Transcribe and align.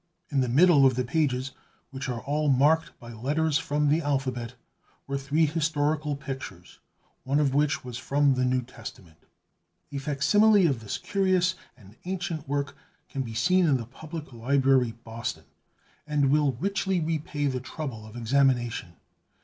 In 0.31 0.41
the 0.41 0.49
middle 0.49 0.83
of 0.83 0.95
the 0.95 1.03
pages, 1.03 1.51
which 1.91 2.09
are 2.09 2.21
all 2.21 2.49
marked 2.49 2.99
by 2.99 3.13
letters 3.13 3.59
from 3.59 3.87
the 3.87 4.01
alphabet, 4.01 4.55
were 5.05 5.15
three 5.15 5.45
historical 5.45 6.15
pictures, 6.15 6.79
one 7.23 7.39
of 7.39 7.53
which 7.53 7.83
was 7.85 7.99
from 7.99 8.33
the 8.33 8.43
New 8.43 8.63
Testament. 8.63 9.19
A 9.91 9.99
fac 9.99 10.23
simile 10.23 10.65
of 10.67 10.79
this 10.79 10.97
curious 10.97 11.53
and 11.77 11.97
ancient 12.05 12.47
work 12.49 12.75
can 13.09 13.21
be 13.21 13.35
seen 13.35 13.67
in 13.67 13.77
the 13.77 13.85
Public 13.85 14.33
Library, 14.33 14.95
Boston, 15.03 15.43
and 16.07 16.31
will 16.31 16.53
richly 16.53 16.99
repay 16.99 17.45
the 17.45 17.59
trouble 17.59 18.07
of 18.07 18.15
examination. 18.15 18.95